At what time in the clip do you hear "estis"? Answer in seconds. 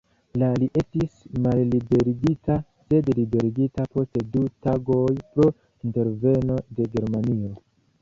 0.81-1.19